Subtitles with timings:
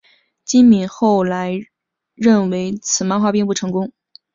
[0.43, 1.59] 今敏后来
[2.15, 3.91] 认为此漫画并不成功。